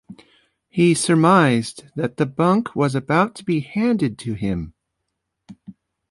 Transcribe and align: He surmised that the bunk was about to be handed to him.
He 0.67 0.95
surmised 0.95 1.83
that 1.95 2.17
the 2.17 2.25
bunk 2.25 2.75
was 2.75 2.95
about 2.95 3.35
to 3.35 3.45
be 3.45 3.59
handed 3.59 4.17
to 4.17 4.33
him. 4.33 4.73